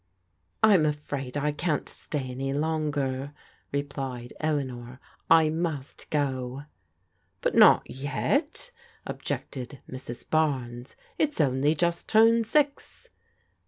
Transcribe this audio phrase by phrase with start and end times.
[0.63, 3.33] "I'm afraid I can't stay any longer,"
[3.71, 6.63] replied Eleanor." I must go.""
[7.43, 8.71] But not yet,"
[9.05, 10.27] objected Mrs.
[10.27, 10.95] Barnes.
[11.07, 13.09] '* It's only just turned six."